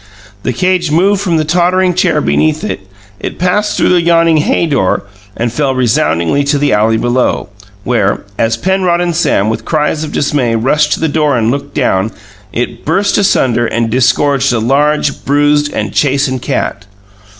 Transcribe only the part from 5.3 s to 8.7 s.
and fell resoundingly to the alley below, where as